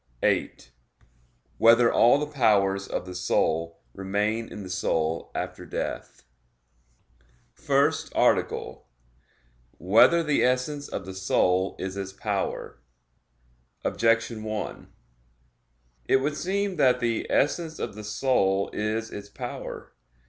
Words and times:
(8) 0.23 0.71
Whether 1.59 1.93
all 1.93 2.17
the 2.17 2.25
powers 2.25 2.87
of 2.87 3.05
the 3.05 3.13
soul 3.13 3.83
remain 3.93 4.49
in 4.51 4.63
the 4.63 4.69
soul 4.71 5.29
after 5.35 5.63
death?_______________________ 5.63 6.23
FIRST 7.63 8.11
ARTICLE 8.15 8.57
[I, 8.59 8.73
Q. 8.77 8.81
77, 9.77 9.77
Art. 9.77 9.91
1] 9.91 9.93
Whether 9.93 10.23
the 10.23 10.43
Essence 10.43 10.87
of 10.87 11.05
the 11.05 11.13
Soul 11.13 11.75
Is 11.77 11.97
Its 11.97 12.13
Power? 12.13 12.81
Objection 13.85 14.43
1: 14.43 14.91
It 16.07 16.15
would 16.15 16.35
seem 16.35 16.77
that 16.77 16.99
the 16.99 17.27
essence 17.29 17.77
of 17.77 17.93
the 17.93 18.03
soul 18.03 18.71
is 18.73 19.11
its 19.11 19.29
power. 19.29 19.93